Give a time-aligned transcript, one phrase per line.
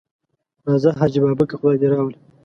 [0.67, 2.17] راځه حاجي بابکه خدای دې راوله.